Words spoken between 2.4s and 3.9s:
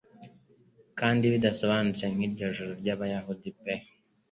juru ryabayahudi pe